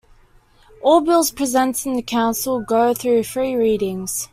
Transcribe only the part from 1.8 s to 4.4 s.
in the Council go through three readings.